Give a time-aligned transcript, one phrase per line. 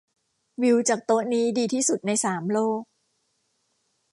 [0.61, 2.81] วิวจากโต๊ะนี้ดีที่สุดในสามโลก